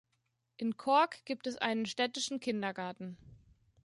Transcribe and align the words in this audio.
In 0.57 0.77
Kork 0.77 1.25
gibt 1.25 1.45
es 1.45 1.57
einen 1.57 1.85
städtischen 1.85 2.39
Kindergarten. 2.39 3.17